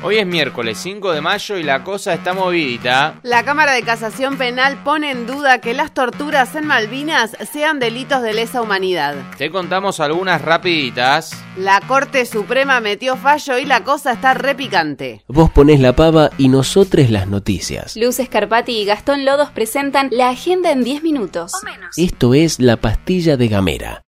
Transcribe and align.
Hoy 0.00 0.18
es 0.18 0.26
miércoles 0.26 0.78
5 0.78 1.10
de 1.10 1.20
mayo 1.20 1.58
y 1.58 1.64
la 1.64 1.82
cosa 1.82 2.14
está 2.14 2.32
movidita. 2.32 3.18
La 3.24 3.42
Cámara 3.42 3.72
de 3.72 3.82
Casación 3.82 4.38
Penal 4.38 4.80
pone 4.84 5.10
en 5.10 5.26
duda 5.26 5.60
que 5.60 5.74
las 5.74 5.92
torturas 5.92 6.54
en 6.54 6.66
Malvinas 6.66 7.36
sean 7.52 7.80
delitos 7.80 8.22
de 8.22 8.32
lesa 8.32 8.62
humanidad. 8.62 9.16
Te 9.38 9.50
contamos 9.50 9.98
algunas 9.98 10.40
rapiditas. 10.40 11.32
La 11.56 11.80
Corte 11.80 12.26
Suprema 12.26 12.78
metió 12.78 13.16
fallo 13.16 13.58
y 13.58 13.64
la 13.64 13.82
cosa 13.82 14.12
está 14.12 14.34
repicante. 14.34 15.24
Vos 15.26 15.50
ponés 15.50 15.80
la 15.80 15.96
pava 15.96 16.30
y 16.38 16.46
nosotros 16.48 17.10
las 17.10 17.26
noticias. 17.26 17.96
Luz 17.96 18.20
Escarpati 18.20 18.78
y 18.78 18.84
Gastón 18.84 19.24
Lodos 19.24 19.50
presentan 19.50 20.10
la 20.12 20.28
agenda 20.28 20.70
en 20.70 20.84
10 20.84 21.02
minutos. 21.02 21.50
Esto 21.96 22.34
es 22.34 22.60
la 22.60 22.76
pastilla 22.76 23.36
de 23.36 23.48
Gamera. 23.48 24.02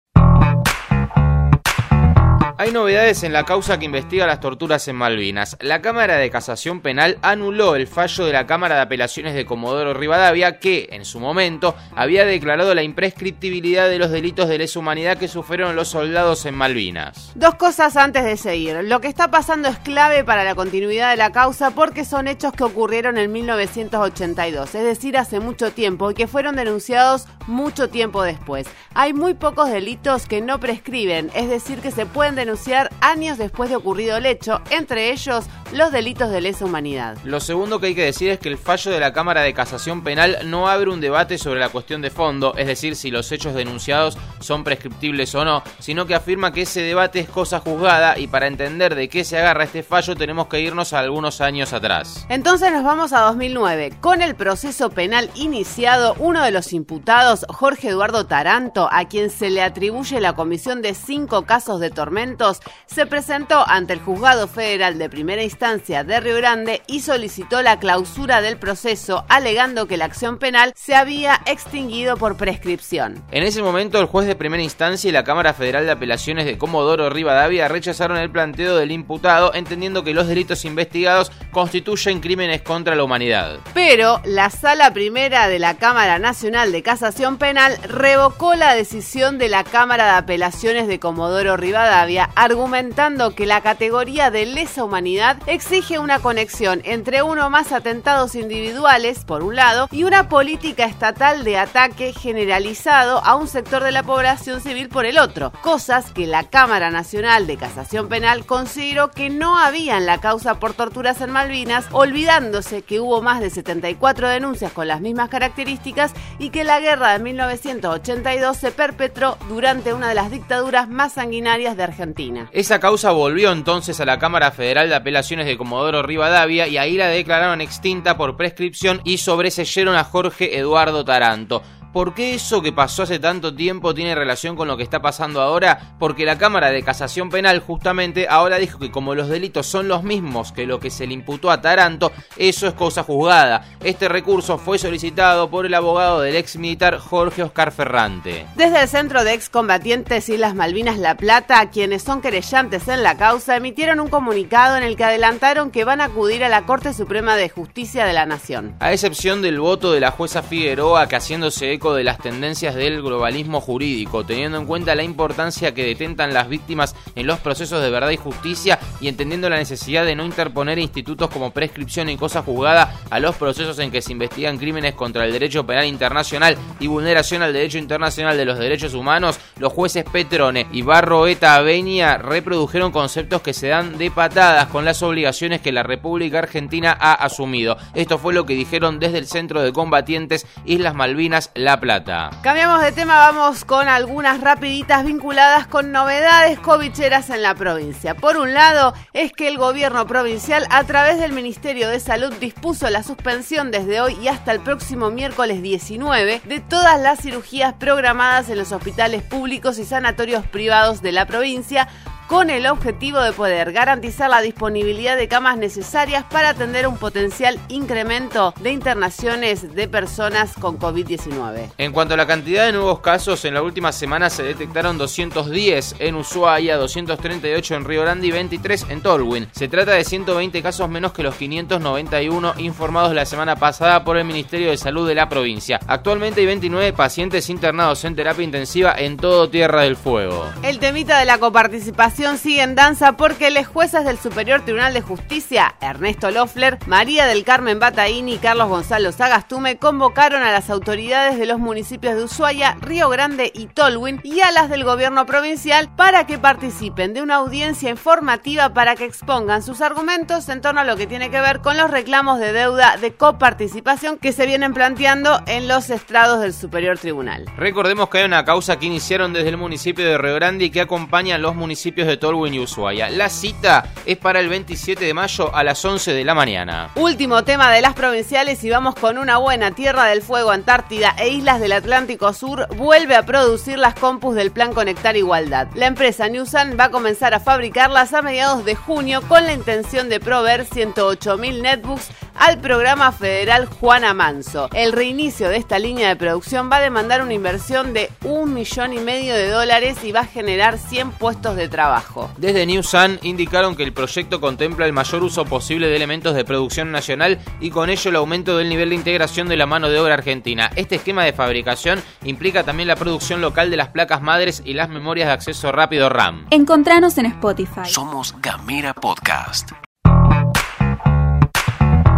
Hay 2.60 2.72
novedades 2.72 3.22
en 3.22 3.34
la 3.34 3.44
causa 3.44 3.78
que 3.78 3.86
investiga 3.86 4.26
las 4.26 4.40
torturas 4.40 4.88
en 4.88 4.96
Malvinas. 4.96 5.58
La 5.62 5.80
Cámara 5.84 6.16
de 6.16 6.32
Casación 6.32 6.82
Penal 6.82 7.20
anuló 7.22 7.76
el 7.76 7.86
fallo 7.86 8.26
de 8.26 8.34
la 8.34 8.48
Cámara 8.48 8.74
de 8.74 8.82
Apelaciones 8.82 9.36
de 9.36 9.46
Comodoro 9.46 9.94
Rivadavia 9.94 10.58
que, 10.58 10.90
en 10.92 11.06
su 11.06 11.20
momento, 11.20 11.76
había 11.96 12.26
declarado 12.26 12.74
la 12.74 12.82
imprescriptibilidad 12.82 13.88
de 13.88 14.00
los 14.00 14.10
delitos 14.10 14.50
de 14.50 14.58
lesa 14.58 14.80
humanidad 14.80 15.20
que 15.20 15.28
sufrieron 15.28 15.76
los 15.76 15.90
soldados 15.90 16.48
en 16.48 16.56
Malvinas. 16.56 17.32
Dos 17.36 17.54
cosas 17.54 17.96
antes 17.96 18.24
de 18.26 18.38
seguir. 18.38 18.80
Lo 18.86 19.02
que 19.02 19.08
está 19.08 19.30
pasando 19.30 19.70
es 19.70 19.78
clave 19.78 20.24
para 20.24 20.44
la 20.44 20.56
continuidad 20.56 21.12
de 21.12 21.18
la 21.18 21.32
causa 21.32 21.70
porque 21.76 22.06
son 22.06 22.28
hechos 22.28 22.54
que 22.54 22.64
ocurrieron 22.64 23.20
en 23.20 23.32
1982, 23.34 24.74
es 24.74 24.84
decir, 24.84 25.16
hace 25.16 25.40
mucho 25.40 25.74
tiempo 25.74 26.10
y 26.10 26.16
que 26.16 26.26
fueron 26.26 26.56
denunciados 26.56 27.28
mucho 27.46 27.90
tiempo 27.90 28.24
después. 28.24 28.66
Hay 28.96 29.14
muy 29.14 29.36
pocos 29.36 29.70
delitos 29.70 30.26
que 30.26 30.42
no 30.42 30.60
prescriben, 30.60 31.30
es 31.36 31.50
decir, 31.50 31.82
que 31.82 31.92
se 31.92 32.08
pueden 32.08 32.34
denunciar 32.34 32.47
denunciar 32.48 32.90
años 33.02 33.38
después 33.38 33.70
de 33.70 33.76
ocurrido 33.76 34.16
el 34.16 34.26
hecho, 34.26 34.62
entre 34.70 35.12
ellos 35.12 35.48
los 35.74 35.92
delitos 35.92 36.32
de 36.32 36.42
lesa 36.42 36.66
humanidad. 36.66 37.18
Lo 37.24 37.40
segundo 37.40 37.80
que 37.80 37.88
hay 37.88 37.96
que 37.96 38.06
decir 38.06 38.30
es 38.30 38.40
que 38.40 38.50
el 38.50 38.58
fallo 38.58 38.92
de 38.92 39.00
la 39.00 39.12
Cámara 39.12 39.42
de 39.42 39.54
Casación 39.54 40.04
Penal 40.04 40.38
no 40.46 40.70
abre 40.70 40.90
un 40.90 41.02
debate 41.02 41.38
sobre 41.38 41.60
la 41.60 41.70
cuestión 41.70 42.02
de 42.02 42.10
fondo, 42.10 42.56
es 42.56 42.68
decir, 42.68 42.96
si 42.96 43.12
los 43.12 43.32
hechos 43.32 43.54
denunciados 43.54 44.18
son 44.40 44.64
prescriptibles 44.64 45.36
o 45.36 45.44
no, 45.44 45.64
sino 45.80 46.06
que 46.06 46.16
afirma 46.16 46.54
que 46.54 46.62
ese 46.62 46.82
debate 46.82 47.20
es 47.20 47.30
cosa 47.30 47.60
juzgada 47.60 48.18
y 48.18 48.28
para 48.28 48.48
entender 48.48 48.96
de 48.96 49.10
qué 49.10 49.24
se 49.24 49.38
agarra 49.38 49.66
este 49.66 49.84
fallo 49.84 50.16
tenemos 50.16 50.48
que 50.48 50.62
irnos 50.62 50.94
a 50.94 51.00
algunos 51.00 51.42
años 51.42 51.74
atrás. 51.74 52.26
Entonces 52.30 52.72
nos 52.72 52.84
vamos 52.84 53.12
a 53.12 53.22
2009. 53.22 53.98
Con 54.00 54.22
el 54.22 54.36
proceso 54.36 54.90
penal 54.90 55.30
iniciado, 55.36 56.16
uno 56.20 56.44
de 56.44 56.52
los 56.52 56.72
imputados, 56.72 57.46
Jorge 57.50 57.90
Eduardo 57.90 58.26
Taranto, 58.26 58.88
a 58.92 59.06
quien 59.06 59.30
se 59.30 59.50
le 59.50 59.62
atribuye 59.62 60.22
la 60.22 60.34
comisión 60.34 60.82
de 60.82 60.94
cinco 60.94 61.46
casos 61.46 61.80
de 61.82 61.90
tormento, 61.90 62.54
se 62.86 63.06
presentó 63.06 63.68
ante 63.68 63.94
el 63.94 64.00
Juzgado 64.00 64.48
Federal 64.48 64.98
de 64.98 65.10
Primera 65.10 65.44
Instancia 65.44 65.57
de 65.58 66.20
Río 66.20 66.36
Grande 66.36 66.84
y 66.86 67.00
solicitó 67.00 67.64
la 67.64 67.80
clausura 67.80 68.42
del 68.42 68.58
proceso, 68.58 69.26
alegando 69.28 69.88
que 69.88 69.98
la 69.98 70.06
acción 70.06 70.38
penal 70.38 70.72
se 70.76 70.94
había 70.94 71.42
extinguido 71.48 72.16
por 72.16 72.38
prescripción. 72.38 73.24
En 73.32 73.42
ese 73.42 73.64
momento, 73.64 74.00
el 74.00 74.06
juez 74.06 74.28
de 74.28 74.36
primera 74.36 74.62
instancia 74.62 75.10
y 75.10 75.12
la 75.12 75.24
Cámara 75.24 75.56
Federal 75.56 75.86
de 75.86 75.92
Apelaciones 75.92 76.46
de 76.46 76.60
Comodoro 76.60 77.10
Rivadavia 77.10 77.68
rechazaron 77.68 78.18
el 78.18 78.30
planteo 78.30 78.76
del 78.78 78.92
imputado, 78.92 79.52
entendiendo 79.56 80.04
que 80.04 80.14
los 80.14 80.28
delitos 80.28 80.64
investigados 80.64 81.32
constituyen 81.52 82.20
crímenes 82.20 82.62
contra 82.62 82.96
la 82.96 83.04
humanidad. 83.04 83.58
Pero 83.74 84.22
la 84.26 84.52
Sala 84.52 84.94
Primera 84.94 85.48
de 85.48 85.58
la 85.58 85.78
Cámara 85.78 86.20
Nacional 86.20 86.72
de 86.72 86.84
Casación 86.84 87.38
Penal 87.38 87.78
revocó 87.82 88.54
la 88.54 88.76
decisión 88.76 89.40
de 89.40 89.50
la 89.50 89.64
Cámara 89.64 90.06
de 90.06 90.18
Apelaciones 90.18 90.88
de 90.88 91.00
Comodoro 91.00 91.58
Rivadavia 91.58 92.30
argumentando 92.36 93.34
que 93.34 93.48
la 93.48 93.62
categoría 93.62 94.30
de 94.30 94.46
lesa 94.46 94.84
humanidad 94.84 95.38
exige 95.48 95.98
una 95.98 96.20
conexión 96.20 96.82
entre 96.84 97.24
uno 97.24 97.50
más 97.50 97.72
atentados 97.72 98.36
individuales, 98.36 99.24
por 99.26 99.44
un 99.44 99.56
lado, 99.56 99.88
y 99.92 100.04
una 100.04 100.30
política 100.30 100.86
estatal 100.86 101.44
de 101.44 101.58
ataque 101.58 102.14
generalizado 102.14 103.24
a 103.24 103.36
un 103.36 103.48
sector 103.48 103.84
de 103.84 103.92
la 103.92 104.04
población 104.04 104.62
civil 104.62 104.90
por 104.90 105.06
el 105.06 105.18
otro, 105.18 105.52
cosas 105.62 106.12
que 106.12 106.28
la 106.28 106.44
Cámara 106.44 106.92
Nacional 106.92 107.48
de 107.48 107.58
Casación 107.58 108.10
Penal 108.10 108.46
consideró 108.46 109.10
que 109.10 109.30
no 109.30 109.58
había 109.58 109.98
en 109.98 110.06
la 110.06 110.20
causa 110.20 110.60
por 110.60 110.74
torturas 110.74 111.22
en 111.22 111.32
Malvinas, 111.32 111.86
olvidándose 111.92 112.82
que 112.82 113.00
hubo 113.00 113.22
más 113.22 113.40
de 113.40 113.50
74 113.50 114.28
denuncias 114.28 114.72
con 114.74 114.88
las 114.88 115.02
mismas 115.02 115.30
características 115.30 116.12
y 116.40 116.50
que 116.50 116.66
la 116.66 116.80
guerra 116.80 117.14
de 117.14 117.20
1982 117.20 118.58
se 118.58 118.72
perpetró 118.72 119.38
durante 119.48 119.94
una 119.94 120.10
de 120.10 120.16
las 120.16 120.30
dictaduras 120.30 120.90
más 120.90 121.14
sanguinarias 121.14 121.78
de 121.78 121.84
Argentina. 121.84 122.50
Esa 122.52 122.80
causa 122.80 123.12
volvió 123.12 123.52
entonces 123.52 124.00
a 124.02 124.06
la 124.06 124.20
Cámara 124.20 124.52
Federal 124.52 124.90
de 124.90 124.96
De 125.46 125.58
Comodoro 125.58 126.02
Rivadavia 126.02 126.68
y 126.68 126.78
ahí 126.78 126.98
la 126.98 127.08
declararon 127.08 127.62
extinta 127.62 128.18
por 128.18 128.36
prescripción 128.38 129.02
y 129.04 129.18
sobreseyeron 129.18 129.96
a 129.96 130.04
Jorge 130.04 130.58
Eduardo 130.58 131.06
Taranto. 131.06 131.62
¿Por 131.98 132.14
qué 132.14 132.36
eso 132.36 132.62
que 132.62 132.72
pasó 132.72 133.02
hace 133.02 133.18
tanto 133.18 133.56
tiempo 133.56 133.96
tiene 133.96 134.14
relación 134.14 134.56
con 134.56 134.68
lo 134.68 134.78
que 134.78 134.84
está 134.84 135.02
pasando 135.02 135.42
ahora? 135.42 135.96
Porque 135.98 136.26
la 136.26 136.38
Cámara 136.38 136.70
de 136.70 136.84
Casación 136.84 137.32
Penal 137.32 137.60
justamente 137.60 138.28
ahora 138.30 138.60
dijo 138.60 138.78
que 138.78 138.92
como 138.92 139.16
los 139.16 139.30
delitos 139.30 139.66
son 139.66 139.88
los 139.88 140.04
mismos 140.04 140.52
que 140.52 140.68
lo 140.68 140.80
que 140.80 140.92
se 140.92 141.08
le 141.08 141.16
imputó 141.16 141.50
a 141.50 141.60
Taranto, 141.60 142.12
eso 142.36 142.68
es 142.68 142.76
cosa 142.76 143.02
juzgada. 143.02 143.66
Este 143.84 144.08
recurso 144.10 144.60
fue 144.60 144.78
solicitado 144.78 145.50
por 145.50 145.66
el 145.66 145.74
abogado 145.74 146.22
del 146.22 146.36
ex 146.36 146.58
militar 146.58 147.00
Jorge 147.00 147.42
Oscar 147.42 147.72
Ferrante. 147.72 148.46
Desde 148.56 148.84
el 148.84 148.88
Centro 148.88 149.24
de 149.24 149.34
Excombatientes 149.34 150.30
Islas 150.30 150.54
Malvinas 150.54 151.00
La 151.00 151.18
Plata, 151.18 151.68
quienes 151.72 152.04
son 152.04 152.22
querellantes 152.22 152.88
en 152.90 153.02
la 153.02 153.18
causa, 153.18 153.56
emitieron 153.56 154.00
un 154.00 154.10
comunicado 154.10 154.78
en 154.78 154.84
el 154.84 154.98
que 154.98 155.06
adelantaron 155.06 155.72
que 155.72 155.84
van 155.84 156.02
a 156.02 156.06
acudir 156.06 156.44
a 156.44 156.50
la 156.50 156.68
Corte 156.68 156.94
Suprema 156.94 157.36
de 157.38 157.50
Justicia 157.50 158.06
de 158.06 158.14
la 158.14 158.28
Nación. 158.28 158.76
A 158.82 158.94
excepción 158.94 159.42
del 159.42 159.60
voto 159.60 159.92
de 159.92 160.00
la 160.00 160.12
jueza 160.12 160.44
Figueroa 160.44 161.08
que 161.08 161.16
haciéndose 161.16 161.74
eco 161.74 161.87
de 161.96 162.04
las 162.04 162.18
tendencias 162.18 162.76
del 162.76 163.02
globalismo 163.02 163.62
jurídico, 163.62 164.26
teniendo 164.26 164.58
en 164.58 164.66
cuenta 164.66 164.96
la 164.96 165.04
importancia 165.04 165.74
que 165.74 165.86
detentan 165.86 166.34
las 166.34 166.50
víctimas 166.50 166.96
en 167.16 167.28
los 167.28 167.40
procesos 167.40 167.82
de 167.82 167.90
verdad 167.90 168.12
y 168.12 168.18
justicia 168.18 168.80
y 169.00 169.08
entendiendo 169.08 169.50
la 169.50 169.58
necesidad 169.58 170.06
de 170.06 170.16
no 170.16 170.26
interponer 170.26 170.80
institutos 170.80 171.30
como 171.30 171.52
prescripción 171.52 172.10
y 172.10 172.18
cosa 172.18 172.42
juzgada 172.42 172.94
a 173.10 173.20
los 173.20 173.36
procesos 173.36 173.80
en 173.80 173.92
que 173.92 174.02
se 174.02 174.12
investigan 174.12 174.58
crímenes 174.58 174.94
contra 174.94 175.26
el 175.26 175.32
derecho 175.32 175.66
penal 175.66 175.86
internacional 175.86 176.58
y 176.80 176.88
vulneración 176.88 177.42
al 177.42 177.54
derecho 177.54 177.78
internacional 177.78 178.38
de 178.38 178.46
los 178.46 178.60
derechos 178.60 178.94
humanos, 178.94 179.40
los 179.58 179.74
jueces 179.74 180.06
Petrone 180.12 180.68
y 180.72 180.82
Barroeta 180.82 181.56
Avenia 181.56 182.18
reprodujeron 182.18 182.92
conceptos 182.92 183.42
que 183.42 183.54
se 183.54 183.68
dan 183.68 183.98
de 183.98 184.12
patadas 184.12 184.68
con 184.68 184.86
las 184.86 185.02
obligaciones 185.04 185.62
que 185.62 185.72
la 185.72 185.84
República 185.84 186.40
Argentina 186.40 186.96
ha 187.00 187.14
asumido. 187.14 187.78
Esto 187.94 188.18
fue 188.18 188.34
lo 188.34 188.46
que 188.46 188.54
dijeron 188.54 189.00
desde 189.00 189.18
el 189.18 189.28
Centro 189.28 189.62
de 189.62 189.74
Combatientes 189.74 190.46
Islas 190.66 190.96
Malvinas, 190.96 191.52
La 191.68 191.82
Plata. 191.82 192.30
Cambiamos 192.44 192.82
de 192.82 192.94
tema, 192.94 193.18
vamos 193.18 193.66
con 193.66 193.90
algunas 193.90 194.40
rapiditas 194.40 195.04
vinculadas 195.04 195.68
con 195.68 195.92
novedades 195.92 196.58
covicheras 196.62 197.30
en 197.30 197.42
la 197.42 197.56
provincia. 197.56 198.16
Por 198.16 198.38
un 198.38 198.54
lado, 198.54 198.94
es 199.12 199.34
que 199.34 199.50
el 199.50 199.58
gobierno 199.58 200.08
provincial 200.08 200.66
a 200.70 200.86
través 200.86 201.20
del 201.20 201.34
Ministerio 201.34 201.90
de 201.90 202.00
Salud 202.00 202.34
dispuso 202.36 202.90
la 202.90 203.04
suspensión 203.04 203.70
desde 203.70 204.00
hoy 204.00 204.16
y 204.22 204.30
hasta 204.30 204.54
el 204.54 204.62
próximo 204.62 205.10
miércoles 205.10 205.62
19 205.62 206.42
de 206.46 206.60
todas 206.62 207.02
las 207.02 207.20
cirugías 207.20 207.74
programadas 207.74 208.50
en 208.50 208.60
los 208.60 208.72
hospitales 208.72 209.22
públicos 209.22 209.78
y 209.78 209.84
sanatorios 209.84 210.48
privados 210.48 211.02
de 211.02 211.12
la 211.12 211.26
provincia 211.26 211.90
con 212.28 212.50
el 212.50 212.68
objetivo 212.68 213.22
de 213.22 213.32
poder 213.32 213.72
garantizar 213.72 214.30
la 214.30 214.42
disponibilidad 214.42 215.16
de 215.16 215.30
camas 215.30 215.58
necesarias 215.58 216.26
para 216.30 216.50
atender 216.50 216.86
un 216.86 216.98
potencial 216.98 217.58
incremento 217.70 218.54
de 218.60 218.72
internaciones 218.72 219.74
de 219.74 219.88
personas 219.88 220.54
con 220.60 220.78
COVID-19. 220.78 221.72
En 221.78 221.94
cuanto 221.94 222.16
a 222.16 222.18
la 222.18 222.28
cantidad 222.28 222.66
de 222.66 222.74
nuevos 222.74 223.00
casos, 223.00 223.46
en 223.46 223.54
la 223.54 223.62
última 223.62 223.94
semana 223.94 224.30
se 224.30 224.44
detectaron 224.44 224.98
210 224.98 225.96
en 226.00 226.16
Ushuaia, 226.16 226.76
238 226.76 227.76
en 227.76 227.86
Río 227.86 228.02
Grande 228.02 228.28
y 228.28 228.32
23 228.32 228.88
en 228.90 229.02
Tolwyn. 229.02 229.48
Se 229.52 229.70
trata 229.70 229.92
de 229.94 230.04
120 230.04 230.62
casos 230.62 230.90
menos 230.90 231.14
que 231.14 231.24
los 231.24 231.36
591 231.36 232.56
informados 232.58 233.14
la 233.14 233.26
semana 233.26 233.56
pasada 233.56 234.04
por 234.04 234.18
el 234.18 234.26
Ministerio 234.26 234.70
de 234.70 234.78
Salud 234.78 235.08
de 235.08 235.16
la 235.16 235.30
provincia. 235.30 235.80
Actualmente 235.88 236.42
hay 236.42 236.48
29 236.48 236.92
pacientes 236.92 237.50
internados 237.50 238.04
en 238.04 238.16
terapia 238.16 238.44
intensiva 238.44 238.94
en 238.98 239.16
todo 239.16 239.50
Tierra 239.50 239.84
del 239.84 239.96
Fuego. 239.96 240.46
El 240.64 240.80
temita 240.80 241.20
de 241.20 241.26
la 241.26 241.38
coparticipación 241.38 242.17
información 242.18 242.38
sigue 242.40 242.64
en 242.64 242.74
danza 242.74 243.16
porque 243.16 243.52
los 243.52 243.68
jueces 243.68 244.04
del 244.04 244.18
Superior 244.18 244.62
Tribunal 244.62 244.92
de 244.92 245.02
Justicia, 245.02 245.76
Ernesto 245.82 246.32
Loeffler, 246.32 246.80
María 246.88 247.28
del 247.28 247.44
Carmen 247.44 247.80
Bataini 247.80 248.34
y 248.34 248.38
Carlos 248.40 248.70
Gonzalo 248.70 249.12
Sagastume, 249.12 249.78
convocaron 249.78 250.42
a 250.42 250.52
las 250.52 250.72
autoridades 250.72 251.38
de 251.38 251.46
los 251.46 251.60
municipios 251.60 252.16
de 252.16 252.24
Ushuaia, 252.24 252.76
Río 252.82 253.10
Grande 253.10 253.52
y 253.54 253.68
Tolwyn 253.68 254.20
y 254.24 254.40
a 254.40 254.50
las 254.50 254.68
del 254.70 254.84
gobierno 254.84 255.28
provincial 255.28 255.90
para 255.96 256.26
que 256.26 256.40
participen 256.40 257.14
de 257.14 257.22
una 257.22 257.36
audiencia 257.36 257.92
informativa 257.92 258.74
para 258.74 258.96
que 258.96 259.06
expongan 259.06 259.62
sus 259.62 259.82
argumentos 259.82 260.50
en 260.50 260.62
torno 260.62 260.82
a 260.82 260.86
lo 260.86 260.96
que 260.96 261.06
tiene 261.06 261.30
que 261.30 261.40
ver 261.40 261.60
con 261.60 261.78
los 261.78 261.92
reclamos 261.92 262.40
de 262.40 262.52
deuda 262.52 262.98
de 262.98 263.14
coparticipación 263.14 264.18
que 264.18 264.32
se 264.32 264.48
vienen 264.48 264.74
planteando 264.74 265.40
en 265.46 265.68
los 265.68 265.92
estrados 265.92 266.42
del 266.42 266.54
Superior 266.54 266.98
Tribunal. 266.98 267.46
Recordemos 267.58 268.10
que 268.10 268.20
hay 268.20 268.26
una 268.26 268.44
causa 268.44 268.80
que 268.80 268.88
iniciaron 268.88 269.34
desde 269.34 269.50
el 269.50 269.58
municipio 269.58 270.04
de 270.04 270.18
Río 270.18 270.34
Grande 270.34 270.66
y 270.66 270.70
que 270.72 270.82
acompaña 270.82 271.36
a 271.36 271.38
los 271.38 271.54
municipios 271.54 272.07
de 272.08 272.18
Tolwyn 272.18 272.54
y 272.54 272.60
Ushuaia. 272.60 273.10
La 273.10 273.30
cita 273.30 273.94
es 274.06 274.18
para 274.18 274.40
el 274.40 274.50
27 274.50 275.04
de 275.06 275.14
mayo 275.14 275.54
a 275.54 275.64
las 275.64 275.84
11 275.84 276.14
de 276.14 276.24
la 276.24 276.34
mañana. 276.34 276.90
Último 276.96 277.44
tema 277.44 277.72
de 277.72 277.82
las 277.82 277.94
provinciales 277.94 278.64
y 278.64 278.70
vamos 278.70 278.96
con 278.96 279.18
una 279.18 279.38
buena 279.38 279.72
Tierra 279.72 280.06
del 280.06 280.22
Fuego, 280.22 280.52
Antártida 280.52 281.16
e 281.20 281.30
Islas 281.30 281.60
del 281.60 281.74
Atlántico 281.74 282.34
Sur 282.34 282.68
vuelve 282.76 283.16
a 283.16 283.26
producir 283.26 283.78
las 283.78 283.96
compus 283.96 284.36
del 284.36 284.52
Plan 284.52 284.74
Conectar 284.74 285.16
Igualdad. 285.16 285.68
La 285.76 285.88
empresa 285.88 286.28
Newsan 286.28 286.78
va 286.80 286.86
a 286.86 286.92
comenzar 286.92 287.34
a 287.34 287.40
fabricarlas 287.40 288.14
a 288.14 288.22
mediados 288.22 288.66
de 288.66 288.76
junio 288.76 289.22
con 289.28 289.46
la 289.46 289.54
intención 289.54 290.10
de 290.10 290.20
proveer 290.20 290.66
108.000 290.66 291.62
netbooks 291.62 292.10
al 292.38 292.60
programa 292.60 293.12
federal 293.12 293.66
Juana 293.66 294.14
Manso. 294.14 294.70
El 294.74 294.92
reinicio 294.92 295.50
de 295.50 295.58
esta 295.58 295.80
línea 295.80 296.10
de 296.10 296.16
producción 296.16 296.70
va 296.72 296.78
a 296.78 296.82
demandar 296.82 297.22
una 297.22 297.34
inversión 297.34 297.94
de 297.94 298.10
un 298.24 298.54
millón 298.54 298.94
y 298.94 299.00
medio 299.00 299.34
de 299.34 299.50
dólares 299.50 300.04
y 300.04 300.12
va 300.12 300.22
a 300.22 300.26
generar 300.26 300.78
100 300.78 301.12
puestos 301.12 301.56
de 301.56 301.68
trabajo. 301.68 302.30
Desde 302.38 302.66
New 302.66 302.84
Sun 302.84 303.20
indicaron 303.24 303.76
que 303.76 303.84
el 303.84 303.94
proyecto 303.94 304.40
contempla 304.40 304.86
el 304.86 304.94
mayor 304.94 305.24
uso 305.24 305.46
posible 305.46 305.88
de 305.88 305.96
elementos 305.96 306.36
de 306.36 306.46
producción 306.46 306.92
nacional 306.92 307.40
y 307.60 307.70
con 307.70 307.90
ello 307.90 308.10
el 308.10 308.16
aumento 308.16 308.58
del 308.58 308.70
nivel 308.70 308.90
de 308.90 308.96
integración 308.96 309.48
de 309.48 309.58
la 309.58 309.66
mano 309.66 309.90
de 309.90 310.00
obra 310.00 310.14
argentina. 310.14 310.70
Este 310.76 310.96
esquema 310.96 311.24
de 311.24 311.34
fabricación 311.34 312.02
implica 312.24 312.64
también 312.64 312.88
la 312.88 312.96
producción 312.96 313.42
local 313.42 313.70
de 313.70 313.78
las 313.78 313.90
placas 313.90 314.22
madres 314.22 314.62
y 314.66 314.74
las 314.74 314.90
memorias 314.90 315.28
de 315.28 315.34
acceso 315.34 315.72
rápido 315.72 316.10
RAM. 316.10 316.48
Encontranos 316.52 317.18
en 317.18 317.28
Spotify. 317.28 317.86
Somos 317.86 318.36
Gamera 318.42 318.94
Podcast. 318.94 319.87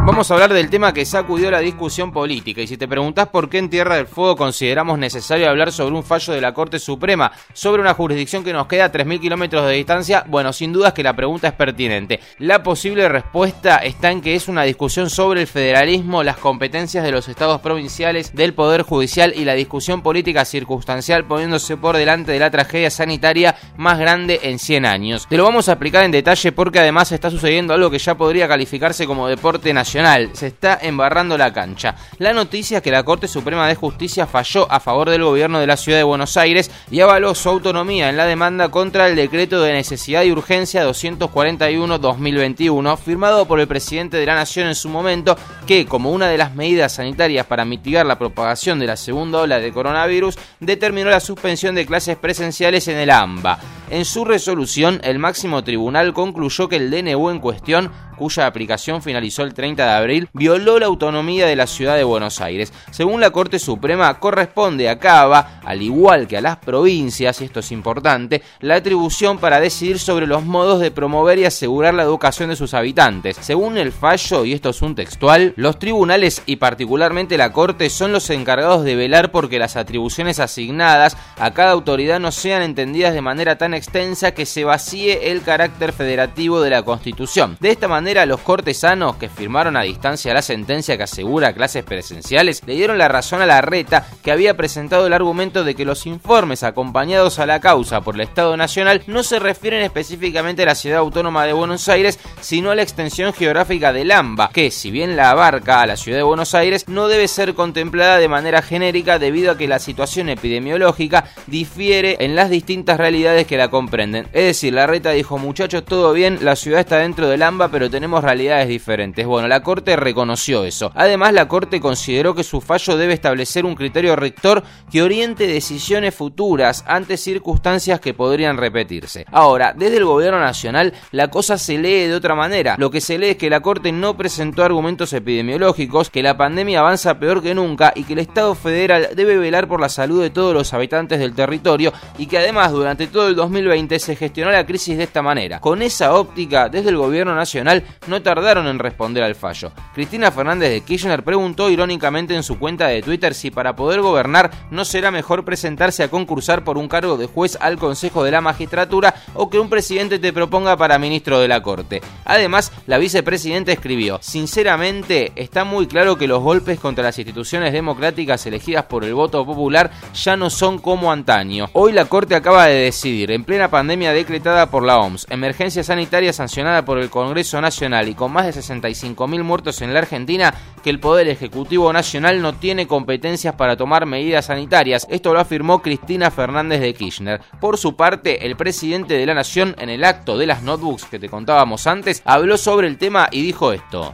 Vamos 0.10 0.32
a 0.32 0.34
hablar 0.34 0.52
del 0.54 0.72
tema 0.72 0.92
que 0.92 1.06
sacudió 1.06 1.52
la 1.52 1.60
discusión 1.60 2.12
política 2.12 2.62
y 2.62 2.68
si 2.68 2.78
te 2.78 2.88
preguntás 2.88 3.28
por 3.28 3.48
qué 3.48 3.60
en 3.60 3.70
Tierra 3.70 3.96
del 3.96 4.08
Fuego 4.08 4.36
consideramos 4.36 4.98
necesario 4.98 5.48
hablar 5.48 5.72
sobre 5.72 5.94
un 5.94 6.04
fallo 6.04 6.34
de 6.34 6.42
la 6.42 6.52
Corte 6.52 6.80
Suprema 6.80 7.32
sobre 7.54 7.84
una 7.84 7.94
jurisdicción 7.94 8.44
que 8.44 8.52
nos 8.52 8.66
queda 8.66 8.86
a 8.86 8.92
3.000 8.92 9.20
kilómetros 9.20 9.68
de 9.68 9.74
distancia, 9.74 10.24
bueno, 10.28 10.52
sin 10.52 10.74
duda 10.74 10.88
es 10.88 10.94
que 10.96 11.04
la 11.04 11.16
pregunta 11.16 11.50
es 11.50 11.54
pertinente. 11.54 12.22
La 12.40 12.64
posible 12.64 13.08
respuesta 13.08 13.78
está 13.78 14.10
en 14.10 14.22
que 14.22 14.34
es 14.34 14.48
una 14.48 14.64
discusión 14.64 15.12
sobre 15.12 15.42
el 15.42 15.48
federalismo, 15.48 16.24
las 16.24 16.38
competencias 16.38 17.04
de 17.04 17.12
los 17.12 17.28
estados 17.28 17.62
provinciales, 17.62 18.34
del 18.34 18.56
Poder 18.56 18.82
Judicial 18.82 19.32
y 19.36 19.46
la 19.46 19.54
discusión 19.54 20.02
política 20.02 20.44
circunstancial 20.44 21.26
poniéndose 21.26 21.78
por 21.78 21.96
delante 21.96 22.32
de 22.32 22.40
la 22.40 22.50
tragedia 22.50 22.90
sanitaria 22.90 23.56
más 23.78 24.00
grande 24.00 24.40
en 24.42 24.58
100 24.58 24.88
años. 24.88 25.28
Te 25.30 25.38
lo 25.38 25.44
vamos 25.44 25.70
a 25.70 25.74
explicar 25.74 26.04
en 26.04 26.10
detalle 26.10 26.52
porque 26.52 26.80
además 26.80 27.12
está 27.12 27.30
sucediendo 27.30 27.76
algo 27.76 27.92
que 27.92 28.00
ya 28.00 28.18
podría 28.18 28.48
calificarse 28.48 29.06
como 29.06 29.28
deporte 29.28 29.72
nacional 29.72 29.99
se 30.34 30.48
está 30.48 30.80
embarrando 30.82 31.38
la 31.38 31.52
cancha. 31.52 31.94
La 32.20 32.32
noticia 32.32 32.78
es 32.78 32.84
que 32.84 32.90
la 32.90 33.04
Corte 33.04 33.28
Suprema 33.28 33.68
de 33.68 33.76
Justicia 33.76 34.26
falló 34.26 34.66
a 34.72 34.80
favor 34.80 35.10
del 35.10 35.24
gobierno 35.24 35.60
de 35.60 35.68
la 35.68 35.76
ciudad 35.76 35.98
de 35.98 36.04
Buenos 36.04 36.38
Aires 36.38 36.72
y 36.90 37.02
avaló 37.02 37.36
su 37.36 37.50
autonomía 37.50 38.10
en 38.10 38.16
la 38.16 38.26
demanda 38.26 38.70
contra 38.70 39.08
el 39.08 39.18
decreto 39.18 39.62
de 39.62 39.74
necesidad 39.74 40.24
y 40.24 40.32
urgencia 40.32 40.88
241-2021, 40.88 42.98
firmado 42.98 43.46
por 43.46 43.60
el 43.60 43.68
presidente 43.68 44.16
de 44.16 44.26
la 44.26 44.36
Nación 44.36 44.68
en 44.68 44.76
su 44.76 44.88
momento, 44.88 45.36
que, 45.68 45.86
como 45.86 46.12
una 46.12 46.28
de 46.28 46.38
las 46.38 46.56
medidas 46.56 46.94
sanitarias 46.94 47.46
para 47.46 47.66
mitigar 47.66 48.06
la 48.06 48.18
propagación 48.18 48.80
de 48.80 48.88
la 48.88 48.96
segunda 48.96 49.40
ola 49.40 49.60
de 49.60 49.74
coronavirus, 49.74 50.38
determinó 50.62 51.10
la 51.10 51.20
suspensión 51.20 51.76
de 51.76 51.86
clases 51.86 52.18
presenciales 52.18 52.88
en 52.88 52.98
el 52.98 53.10
AMBA. 53.10 53.60
En 53.90 54.06
su 54.06 54.24
resolución, 54.24 55.02
el 55.04 55.20
máximo 55.20 55.62
tribunal 55.64 56.14
concluyó 56.14 56.70
que 56.70 56.78
el 56.78 56.92
DNU 56.92 57.32
en 57.32 57.40
cuestión 57.40 57.92
cuya 58.20 58.46
aplicación 58.46 59.02
finalizó 59.02 59.44
el 59.44 59.54
30 59.54 59.79
de 59.86 59.92
abril, 59.92 60.30
violó 60.34 60.80
la 60.80 60.88
autonomía 60.88 61.46
de 61.46 61.56
la 61.56 61.68
ciudad 61.68 61.96
de 61.96 62.04
Buenos 62.04 62.42
Aires. 62.42 62.74
Según 62.92 63.22
la 63.22 63.32
Corte 63.32 63.60
Suprema, 63.60 64.20
corresponde 64.20 64.90
a 64.90 65.00
Cava, 65.00 65.62
al 65.64 65.82
igual 65.82 66.28
que 66.28 66.38
a 66.38 66.42
las 66.42 66.58
provincias, 66.58 67.42
y 67.42 67.46
esto 67.46 67.60
es 67.60 67.72
importante, 67.72 68.42
la 68.60 68.76
atribución 68.76 69.38
para 69.38 69.60
decidir 69.60 70.00
sobre 70.00 70.28
los 70.28 70.46
modos 70.46 70.80
de 70.80 70.92
promover 70.92 71.40
y 71.40 71.46
asegurar 71.46 71.94
la 71.94 72.04
educación 72.04 72.50
de 72.50 72.56
sus 72.56 72.74
habitantes. 72.74 73.38
Según 73.42 73.78
el 73.78 73.92
fallo, 73.92 74.46
y 74.46 74.54
esto 74.54 74.70
es 74.70 74.82
un 74.82 74.96
textual, 74.96 75.54
los 75.56 75.80
tribunales 75.80 76.42
y 76.46 76.58
particularmente 76.58 77.38
la 77.38 77.52
Corte 77.52 77.90
son 77.90 78.12
los 78.12 78.30
encargados 78.30 78.84
de 78.84 78.96
velar 78.96 79.32
porque 79.32 79.60
las 79.60 79.76
atribuciones 79.76 80.40
asignadas 80.40 81.18
a 81.38 81.52
cada 81.52 81.72
autoridad 81.72 82.20
no 82.20 82.32
sean 82.32 82.62
entendidas 82.62 83.14
de 83.14 83.22
manera 83.22 83.58
tan 83.58 83.74
extensa 83.74 84.34
que 84.34 84.46
se 84.46 84.64
vacíe 84.64 85.32
el 85.32 85.42
carácter 85.42 85.94
federativo 85.94 86.62
de 86.62 86.70
la 86.70 86.84
Constitución. 86.84 87.58
De 87.60 87.72
esta 87.72 87.88
manera, 87.88 88.26
los 88.26 88.42
cortesanos 88.42 89.16
que 89.18 89.30
firmaron 89.30 89.69
a 89.78 89.82
distancia 89.82 90.34
la 90.34 90.42
sentencia 90.42 90.98
que 90.98 91.04
asegura 91.04 91.54
clases 91.54 91.84
presenciales 91.84 92.62
le 92.66 92.76
dieron 92.76 92.98
la 92.98 93.08
razón 93.08 93.42
a 93.42 93.46
la 93.46 93.62
reta 93.62 94.06
que 94.24 94.32
había 94.32 94.56
presentado 94.58 95.08
el 95.08 95.14
argumento 95.14 95.64
de 95.64 95.76
que 95.76 95.86
los 95.86 96.06
informes 96.06 96.64
acompañados 96.64 97.40
a 97.40 97.46
la 97.46 97.60
causa 97.60 98.02
por 98.02 98.16
el 98.16 98.22
Estado 98.22 98.56
Nacional 98.58 99.04
no 99.08 99.24
se 99.24 99.40
refieren 99.40 99.82
específicamente 99.82 100.64
a 100.64 100.68
la 100.68 100.76
ciudad 100.76 101.00
autónoma 101.00 101.46
de 101.46 101.54
Buenos 101.54 101.88
Aires, 101.90 102.20
sino 102.42 102.72
a 102.72 102.76
la 102.76 102.84
extensión 102.84 103.34
geográfica 103.34 103.94
del 103.94 104.12
AMBA, 104.12 104.50
que 104.50 104.72
si 104.72 104.92
bien 104.92 105.16
la 105.16 105.32
abarca 105.32 105.82
a 105.82 105.88
la 105.88 105.98
ciudad 105.98 106.18
de 106.18 106.24
Buenos 106.24 106.56
Aires, 106.56 106.88
no 106.88 107.08
debe 107.08 107.28
ser 107.28 107.54
contemplada 107.54 108.18
de 108.18 108.28
manera 108.28 108.62
genérica 108.62 109.20
debido 109.20 109.52
a 109.52 109.58
que 109.58 109.68
la 109.68 109.80
situación 109.80 110.30
epidemiológica 110.30 111.26
difiere 111.48 112.18
en 112.20 112.36
las 112.36 112.50
distintas 112.50 112.98
realidades 112.98 113.48
que 113.48 113.58
la 113.58 113.70
comprenden. 113.70 114.28
Es 114.34 114.44
decir, 114.46 114.74
la 114.74 114.88
reta 114.88 115.12
dijo, 115.12 115.38
muchachos, 115.38 115.86
todo 115.86 116.14
bien, 116.14 116.40
la 116.42 116.56
ciudad 116.56 116.80
está 116.80 116.98
dentro 116.98 117.28
del 117.28 117.44
AMBA, 117.44 117.70
pero 117.70 117.90
tenemos 117.90 118.24
realidades 118.24 118.68
diferentes. 118.68 119.26
Bueno, 119.26 119.48
la 119.48 119.59
Corte 119.62 119.96
reconoció 119.96 120.64
eso. 120.64 120.92
Además, 120.96 121.34
la 121.34 121.48
Corte 121.48 121.80
consideró 121.80 122.36
que 122.36 122.44
su 122.44 122.62
fallo 122.62 122.98
debe 122.98 123.14
establecer 123.14 123.66
un 123.66 123.76
criterio 123.76 124.16
rector 124.16 124.64
que 124.92 125.02
oriente 125.02 125.48
decisiones 125.48 126.16
futuras 126.16 126.84
ante 126.88 127.18
circunstancias 127.18 128.00
que 128.00 128.14
podrían 128.14 128.58
repetirse. 128.58 129.26
Ahora, 129.32 129.74
desde 129.76 129.98
el 129.98 130.06
gobierno 130.06 130.40
nacional, 130.40 130.94
la 131.12 131.30
cosa 131.30 131.58
se 131.58 131.78
lee 131.78 132.08
de 132.08 132.16
otra 132.16 132.36
manera. 132.36 132.76
Lo 132.78 132.92
que 132.92 133.02
se 133.02 133.18
lee 133.18 133.30
es 133.30 133.38
que 133.38 133.50
la 133.50 133.62
Corte 133.62 133.92
no 133.92 134.18
presentó 134.18 134.64
argumentos 134.64 135.14
epidemiológicos, 135.14 136.10
que 136.10 136.24
la 136.24 136.38
pandemia 136.38 136.80
avanza 136.80 137.20
peor 137.20 137.42
que 137.42 137.56
nunca 137.56 137.92
y 137.96 138.04
que 138.04 138.14
el 138.14 138.20
Estado 138.20 138.56
federal 138.56 139.10
debe 139.16 139.38
velar 139.38 139.68
por 139.68 139.82
la 139.82 139.90
salud 139.90 140.22
de 140.22 140.30
todos 140.30 140.54
los 140.54 140.74
habitantes 140.74 141.20
del 141.20 141.36
territorio 141.36 141.94
y 142.18 142.28
que 142.28 142.38
además 142.38 142.72
durante 142.72 143.08
todo 143.08 143.28
el 143.28 143.36
2020 143.36 144.00
se 144.00 144.16
gestionó 144.16 144.52
la 144.52 144.66
crisis 144.66 144.98
de 144.98 145.04
esta 145.04 145.22
manera. 145.22 145.60
Con 145.60 145.82
esa 145.82 146.14
óptica, 146.14 146.70
desde 146.70 146.90
el 146.90 146.98
gobierno 146.98 147.36
nacional 147.36 147.84
no 148.08 148.22
tardaron 148.22 148.68
en 148.68 148.80
responder 148.80 149.24
al 149.24 149.36
fallo. 149.36 149.49
Cristina 149.94 150.32
Fernández 150.32 150.70
de 150.70 150.82
Kirchner 150.82 151.24
preguntó 151.24 151.70
irónicamente 151.70 152.36
en 152.36 152.44
su 152.44 152.60
cuenta 152.60 152.88
de 152.88 153.02
Twitter 153.02 153.34
si 153.34 153.52
para 153.52 153.76
poder 153.76 154.02
gobernar 154.02 154.52
no 154.72 154.86
será 154.86 155.12
mejor 155.12 155.46
presentarse 155.46 156.04
a 156.04 156.10
concursar 156.10 156.64
por 156.64 156.78
un 156.78 156.88
cargo 156.88 157.18
de 157.18 157.26
juez 157.26 157.58
al 157.62 157.78
Consejo 157.78 158.24
de 158.24 158.32
la 158.32 158.42
Magistratura 158.42 159.16
o 159.34 159.50
que 159.50 159.60
un 159.60 159.70
presidente 159.70 160.20
te 160.20 160.34
proponga 160.34 160.78
para 160.78 161.00
ministro 161.00 161.40
de 161.40 161.48
la 161.48 161.62
Corte. 161.62 162.02
Además, 162.26 162.72
la 162.86 162.98
vicepresidenta 162.98 163.72
escribió, 163.72 164.20
sinceramente 164.22 165.32
está 165.36 165.64
muy 165.64 165.88
claro 165.88 166.18
que 166.18 166.28
los 166.28 166.42
golpes 166.42 166.80
contra 166.80 167.04
las 167.04 167.18
instituciones 167.18 167.74
democráticas 167.74 168.46
elegidas 168.46 168.86
por 168.86 169.04
el 169.04 169.14
voto 169.14 169.46
popular 169.46 169.92
ya 170.14 170.36
no 170.36 170.50
son 170.50 170.80
como 170.80 171.12
antaño. 171.12 171.70
Hoy 171.74 171.94
la 171.94 172.06
Corte 172.06 172.36
acaba 172.36 172.66
de 172.66 172.76
decidir, 172.76 173.32
en 173.32 173.44
plena 173.44 173.70
pandemia 173.70 174.14
decretada 174.14 174.70
por 174.70 174.84
la 174.84 175.00
OMS, 175.00 175.28
emergencia 175.30 175.84
sanitaria 175.84 176.34
sancionada 176.34 176.86
por 176.86 177.00
el 177.00 177.10
Congreso 177.10 177.62
Nacional, 177.62 178.08
y 178.08 178.16
con 178.16 178.32
más 178.32 178.46
de 178.46 178.62
65.000 178.62 179.39
muertos 179.44 179.82
en 179.82 179.94
la 179.94 180.00
Argentina 180.00 180.54
que 180.84 180.90
el 180.90 181.00
Poder 181.00 181.28
Ejecutivo 181.28 181.92
Nacional 181.92 182.42
no 182.42 182.54
tiene 182.54 182.88
competencias 182.88 183.56
para 183.56 183.78
tomar 183.78 184.06
medidas 184.06 184.46
sanitarias. 184.46 185.08
Esto 185.10 185.34
lo 185.34 185.40
afirmó 185.40 185.82
Cristina 185.82 186.32
Fernández 186.32 186.82
de 186.82 186.94
Kirchner. 186.94 187.42
Por 187.60 187.78
su 187.78 187.96
parte, 187.96 188.46
el 188.46 188.56
presidente 188.56 189.16
de 189.16 189.26
la 189.26 189.34
Nación 189.34 189.76
en 189.78 189.90
el 189.90 190.04
acto 190.04 190.38
de 190.38 190.48
las 190.48 190.64
notebooks 190.64 191.06
que 191.06 191.20
te 191.20 191.30
contábamos 191.30 191.88
antes 191.88 192.22
habló 192.26 192.58
sobre 192.58 192.88
el 192.88 192.98
tema 192.98 193.28
y 193.32 193.42
dijo 193.42 193.74
esto. 193.74 194.14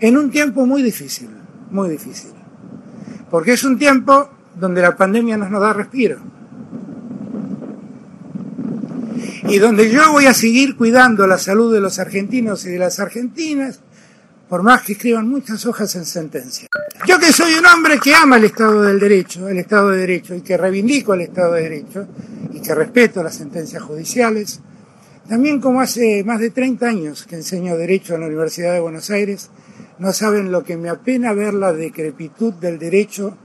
En 0.00 0.16
un 0.16 0.30
tiempo 0.30 0.66
muy 0.66 0.82
difícil, 0.82 1.30
muy 1.70 1.88
difícil. 1.88 2.32
Porque 3.30 3.52
es 3.52 3.64
un 3.64 3.78
tiempo 3.78 4.28
donde 4.54 4.82
la 4.82 4.96
pandemia 4.96 5.36
nos, 5.36 5.50
nos 5.50 5.60
da 5.60 5.72
respiro 5.72 6.32
y 9.48 9.58
donde 9.58 9.90
yo 9.90 10.12
voy 10.12 10.26
a 10.26 10.34
seguir 10.34 10.76
cuidando 10.76 11.26
la 11.26 11.38
salud 11.38 11.72
de 11.72 11.80
los 11.80 11.98
argentinos 11.98 12.64
y 12.64 12.70
de 12.70 12.78
las 12.78 13.00
argentinas, 13.00 13.80
por 14.52 14.62
más 14.62 14.82
que 14.82 14.92
escriban 14.92 15.30
muchas 15.30 15.64
hojas 15.64 15.96
en 15.96 16.04
sentencia. 16.04 16.68
Yo 17.08 17.18
que 17.18 17.32
soy 17.32 17.54
un 17.54 17.64
hombre 17.64 17.98
que 17.98 18.14
ama 18.14 18.36
el 18.36 18.44
Estado 18.44 18.82
del 18.82 19.00
Derecho, 19.00 19.48
el 19.48 19.56
Estado 19.56 19.88
de 19.88 20.00
Derecho, 20.00 20.34
y 20.34 20.42
que 20.42 20.58
reivindico 20.58 21.14
el 21.14 21.22
Estado 21.22 21.54
de 21.54 21.62
Derecho, 21.62 22.06
y 22.52 22.60
que 22.60 22.74
respeto 22.74 23.22
las 23.22 23.34
sentencias 23.34 23.82
judiciales, 23.82 24.60
También 25.26 25.58
como 25.58 25.80
hace 25.80 26.22
más 26.22 26.38
de 26.38 26.50
30 26.50 26.86
años 26.86 27.24
que 27.24 27.36
enseño 27.36 27.78
Derecho 27.78 28.14
en 28.14 28.20
la 28.20 28.26
Universidad 28.26 28.74
de 28.74 28.80
Buenos 28.80 29.08
Aires, 29.08 29.48
no 29.98 30.12
saben 30.12 30.52
lo 30.52 30.62
que 30.64 30.76
me 30.76 30.90
apena 30.90 31.32
ver 31.32 31.54
la 31.54 31.72
decrepitud 31.72 32.52
del 32.52 32.78
derecho 32.78 33.38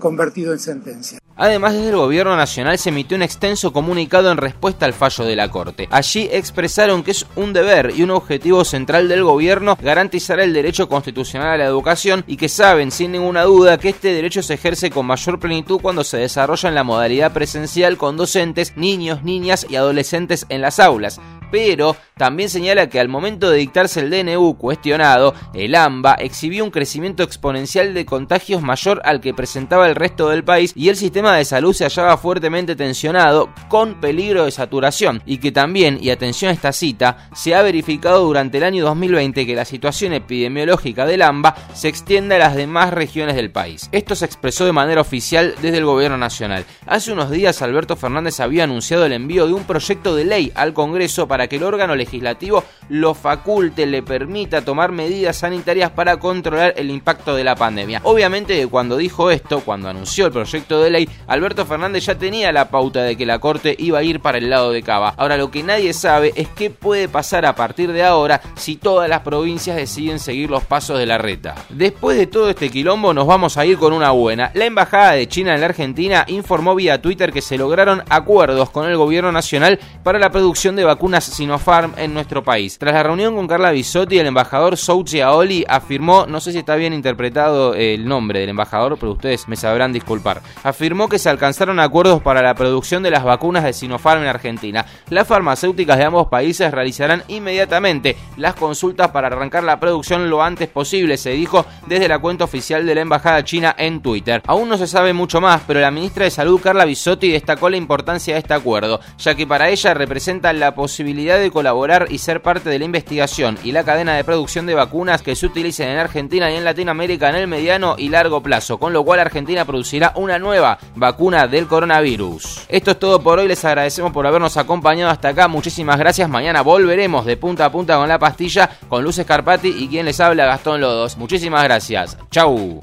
convertido 0.00 0.52
en 0.52 0.58
sentencia. 0.58 1.20
Además, 1.40 1.72
desde 1.72 1.90
el 1.90 1.96
gobierno 1.96 2.36
nacional 2.36 2.78
se 2.78 2.88
emitió 2.88 3.16
un 3.16 3.22
extenso 3.22 3.72
comunicado 3.72 4.32
en 4.32 4.38
respuesta 4.38 4.86
al 4.86 4.92
fallo 4.92 5.24
de 5.24 5.36
la 5.36 5.48
Corte. 5.48 5.88
Allí 5.92 6.28
expresaron 6.32 7.04
que 7.04 7.12
es 7.12 7.26
un 7.36 7.52
deber 7.52 7.92
y 7.96 8.02
un 8.02 8.10
objetivo 8.10 8.64
central 8.64 9.08
del 9.08 9.22
gobierno 9.22 9.78
garantizar 9.80 10.40
el 10.40 10.52
derecho 10.52 10.88
constitucional 10.88 11.50
a 11.50 11.56
la 11.56 11.66
educación 11.66 12.24
y 12.26 12.36
que 12.36 12.48
saben 12.48 12.90
sin 12.90 13.12
ninguna 13.12 13.44
duda 13.44 13.78
que 13.78 13.90
este 13.90 14.12
derecho 14.12 14.42
se 14.42 14.54
ejerce 14.54 14.90
con 14.90 15.06
mayor 15.06 15.38
plenitud 15.38 15.80
cuando 15.80 16.02
se 16.02 16.16
desarrolla 16.16 16.68
en 16.68 16.74
la 16.74 16.82
modalidad 16.82 17.32
presencial 17.32 17.96
con 17.96 18.16
docentes, 18.16 18.76
niños, 18.76 19.22
niñas 19.22 19.64
y 19.70 19.76
adolescentes 19.76 20.44
en 20.48 20.60
las 20.60 20.80
aulas 20.80 21.20
pero 21.50 21.96
también 22.18 22.50
señala 22.50 22.90
que 22.90 23.00
al 23.00 23.08
momento 23.08 23.48
de 23.48 23.56
dictarse 23.56 24.00
el 24.00 24.10
DNU 24.10 24.58
cuestionado, 24.58 25.34
el 25.54 25.74
AMBA 25.74 26.14
exhibió 26.14 26.64
un 26.64 26.70
crecimiento 26.70 27.22
exponencial 27.22 27.94
de 27.94 28.04
contagios 28.04 28.60
mayor 28.60 29.00
al 29.06 29.22
que 29.22 29.32
presentaba 29.32 29.88
el 29.88 29.94
resto 29.94 30.28
del 30.28 30.44
país 30.44 30.72
y 30.76 30.90
el 30.90 30.96
sistema 30.96 31.34
de 31.34 31.46
salud 31.46 31.72
se 31.72 31.84
hallaba 31.84 32.18
fuertemente 32.18 32.76
tensionado 32.76 33.50
con 33.68 34.00
peligro 34.00 34.44
de 34.44 34.50
saturación 34.50 35.22
y 35.24 35.38
que 35.38 35.50
también, 35.52 35.98
y 36.02 36.10
atención 36.10 36.50
a 36.50 36.54
esta 36.54 36.72
cita, 36.72 37.30
se 37.34 37.54
ha 37.54 37.62
verificado 37.62 38.24
durante 38.24 38.58
el 38.58 38.64
año 38.64 38.84
2020 38.84 39.46
que 39.46 39.54
la 39.54 39.64
situación 39.64 40.12
epidemiológica 40.12 41.06
del 41.06 41.22
AMBA 41.22 41.54
se 41.72 41.88
extiende 41.88 42.34
a 42.34 42.38
las 42.38 42.56
demás 42.56 42.92
regiones 42.92 43.36
del 43.36 43.50
país. 43.50 43.88
Esto 43.92 44.14
se 44.14 44.26
expresó 44.26 44.66
de 44.66 44.72
manera 44.72 45.00
oficial 45.00 45.54
desde 45.62 45.78
el 45.78 45.86
gobierno 45.86 46.18
nacional. 46.18 46.66
Hace 46.86 47.10
unos 47.10 47.30
días 47.30 47.62
Alberto 47.62 47.96
Fernández 47.96 48.40
había 48.40 48.64
anunciado 48.64 49.06
el 49.06 49.14
envío 49.14 49.46
de 49.46 49.54
un 49.54 49.64
proyecto 49.64 50.14
de 50.14 50.26
ley 50.26 50.52
al 50.54 50.74
Congreso 50.74 51.26
para 51.26 51.38
para 51.38 51.46
que 51.46 51.54
el 51.54 51.62
órgano 51.62 51.94
legislativo 51.94 52.07
legislativo 52.16 52.64
lo 52.88 53.14
faculte, 53.14 53.86
le 53.86 54.02
permita 54.02 54.62
tomar 54.62 54.92
medidas 54.92 55.36
sanitarias 55.36 55.90
para 55.90 56.18
controlar 56.18 56.74
el 56.76 56.90
impacto 56.90 57.34
de 57.34 57.44
la 57.44 57.54
pandemia. 57.54 58.00
Obviamente 58.04 58.66
cuando 58.66 58.96
dijo 58.96 59.30
esto, 59.30 59.60
cuando 59.60 59.88
anunció 59.88 60.26
el 60.26 60.32
proyecto 60.32 60.80
de 60.80 60.90
ley, 60.90 61.08
Alberto 61.26 61.66
Fernández 61.66 62.06
ya 62.06 62.16
tenía 62.16 62.52
la 62.52 62.70
pauta 62.70 63.02
de 63.02 63.16
que 63.16 63.26
la 63.26 63.38
Corte 63.38 63.74
iba 63.78 63.98
a 63.98 64.02
ir 64.02 64.20
para 64.20 64.38
el 64.38 64.50
lado 64.50 64.70
de 64.70 64.82
Cava. 64.82 65.14
Ahora 65.16 65.36
lo 65.36 65.50
que 65.50 65.62
nadie 65.62 65.92
sabe 65.92 66.32
es 66.36 66.48
qué 66.48 66.70
puede 66.70 67.08
pasar 67.08 67.46
a 67.46 67.54
partir 67.54 67.92
de 67.92 68.04
ahora 68.04 68.40
si 68.56 68.76
todas 68.76 69.08
las 69.08 69.20
provincias 69.20 69.76
deciden 69.76 70.18
seguir 70.18 70.50
los 70.50 70.64
pasos 70.64 70.98
de 70.98 71.06
la 71.06 71.18
reta. 71.18 71.54
Después 71.68 72.16
de 72.16 72.26
todo 72.26 72.50
este 72.50 72.70
quilombo 72.70 73.14
nos 73.14 73.26
vamos 73.26 73.56
a 73.56 73.66
ir 73.66 73.78
con 73.78 73.92
una 73.92 74.10
buena. 74.10 74.50
La 74.54 74.64
Embajada 74.64 75.12
de 75.12 75.28
China 75.28 75.54
en 75.54 75.60
la 75.60 75.66
Argentina 75.66 76.24
informó 76.28 76.74
vía 76.74 77.00
Twitter 77.00 77.32
que 77.32 77.42
se 77.42 77.58
lograron 77.58 78.02
acuerdos 78.08 78.70
con 78.70 78.88
el 78.88 78.96
gobierno 78.96 79.32
nacional 79.32 79.78
para 80.02 80.18
la 80.18 80.30
producción 80.30 80.76
de 80.76 80.84
vacunas 80.84 81.24
Sinopharm 81.24 81.94
en 81.96 82.14
nuestro 82.14 82.42
país. 82.42 82.77
Tras 82.78 82.94
la 82.94 83.02
reunión 83.02 83.34
con 83.34 83.48
Carla 83.48 83.72
Bisotti, 83.72 84.20
el 84.20 84.28
embajador 84.28 84.76
Souchi 84.76 85.20
Aoli 85.20 85.64
afirmó, 85.68 86.26
no 86.28 86.40
sé 86.40 86.52
si 86.52 86.58
está 86.58 86.76
bien 86.76 86.92
interpretado 86.92 87.74
el 87.74 88.06
nombre 88.06 88.38
del 88.38 88.50
embajador, 88.50 88.96
pero 89.00 89.10
ustedes 89.10 89.48
me 89.48 89.56
sabrán 89.56 89.92
disculpar, 89.92 90.42
afirmó 90.62 91.08
que 91.08 91.18
se 91.18 91.28
alcanzaron 91.28 91.80
acuerdos 91.80 92.22
para 92.22 92.40
la 92.40 92.54
producción 92.54 93.02
de 93.02 93.10
las 93.10 93.24
vacunas 93.24 93.64
de 93.64 93.72
Sinopharm 93.72 94.22
en 94.22 94.28
Argentina. 94.28 94.86
Las 95.10 95.26
farmacéuticas 95.26 95.98
de 95.98 96.04
ambos 96.04 96.28
países 96.28 96.70
realizarán 96.70 97.24
inmediatamente 97.26 98.16
las 98.36 98.54
consultas 98.54 99.08
para 99.08 99.26
arrancar 99.26 99.64
la 99.64 99.80
producción 99.80 100.30
lo 100.30 100.40
antes 100.40 100.68
posible, 100.68 101.16
se 101.16 101.30
dijo 101.30 101.66
desde 101.88 102.06
la 102.06 102.20
cuenta 102.20 102.44
oficial 102.44 102.86
de 102.86 102.94
la 102.94 103.00
embajada 103.00 103.42
china 103.42 103.74
en 103.76 104.02
Twitter. 104.02 104.40
Aún 104.46 104.68
no 104.68 104.78
se 104.78 104.86
sabe 104.86 105.12
mucho 105.12 105.40
más, 105.40 105.62
pero 105.66 105.80
la 105.80 105.90
ministra 105.90 106.26
de 106.26 106.30
Salud 106.30 106.60
Carla 106.62 106.84
Bisotti 106.84 107.28
destacó 107.28 107.70
la 107.70 107.76
importancia 107.76 108.34
de 108.34 108.38
este 108.38 108.54
acuerdo, 108.54 109.00
ya 109.18 109.34
que 109.34 109.48
para 109.48 109.68
ella 109.68 109.94
representa 109.94 110.52
la 110.52 110.76
posibilidad 110.76 111.40
de 111.40 111.50
colaborar 111.50 112.06
y 112.08 112.18
ser 112.18 112.40
de 112.68 112.78
la 112.78 112.84
investigación 112.84 113.58
y 113.64 113.72
la 113.72 113.84
cadena 113.84 114.14
de 114.14 114.24
producción 114.24 114.66
de 114.66 114.74
vacunas 114.74 115.22
que 115.22 115.34
se 115.34 115.46
utilicen 115.46 115.88
en 115.88 115.98
Argentina 115.98 116.50
y 116.50 116.56
en 116.56 116.64
Latinoamérica 116.64 117.28
en 117.30 117.36
el 117.36 117.48
mediano 117.48 117.96
y 117.98 118.08
largo 118.08 118.42
plazo, 118.42 118.78
con 118.78 118.92
lo 118.92 119.04
cual 119.04 119.20
Argentina 119.20 119.64
producirá 119.64 120.12
una 120.16 120.38
nueva 120.38 120.78
vacuna 120.94 121.46
del 121.46 121.66
coronavirus. 121.66 122.66
Esto 122.68 122.92
es 122.92 122.98
todo 122.98 123.20
por 123.22 123.38
hoy, 123.38 123.48
les 123.48 123.64
agradecemos 123.64 124.12
por 124.12 124.26
habernos 124.26 124.56
acompañado 124.56 125.10
hasta 125.10 125.28
acá, 125.28 125.48
muchísimas 125.48 125.98
gracias, 125.98 126.28
mañana 126.28 126.62
volveremos 126.62 127.26
de 127.26 127.36
punta 127.36 127.64
a 127.64 127.72
punta 127.72 127.96
con 127.96 128.08
la 128.08 128.18
pastilla, 128.18 128.70
con 128.88 129.02
Luces 129.02 129.26
Carpati 129.26 129.68
y 129.68 129.88
quien 129.88 130.06
les 130.06 130.20
habla 130.20 130.46
Gastón 130.46 130.80
Lodos. 130.80 131.16
Muchísimas 131.16 131.64
gracias, 131.64 132.16
chau. 132.30 132.82